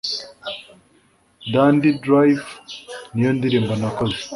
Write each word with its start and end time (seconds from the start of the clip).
dandy 1.51 1.91
drive 2.03 2.43
niyo 3.13 3.31
ndirimbo 3.37 3.73
nakoze 3.81 4.17